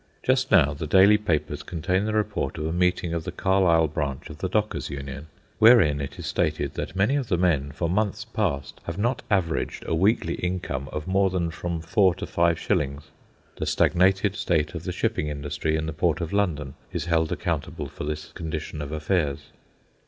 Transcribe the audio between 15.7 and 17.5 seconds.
in the port of London is held